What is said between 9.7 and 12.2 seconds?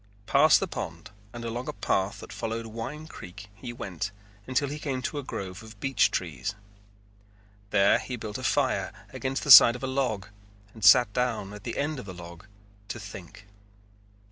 of a log and sat down at the end of the